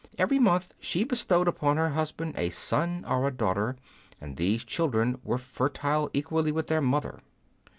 Every 0.17 0.39
month 0.39 0.73
she 0.79 1.03
bestowed 1.03 1.47
upon 1.47 1.77
her 1.77 1.89
husband 1.89 2.33
a 2.35 2.49
son 2.49 3.05
or 3.07 3.27
a 3.27 3.31
daughter, 3.31 3.75
and 4.19 4.35
these 4.35 4.63
children 4.65 5.19
were 5.23 5.37
fertile 5.37 6.09
equally 6.11 6.51
with 6.51 6.65
their 6.69 6.81
mother. 6.81 7.19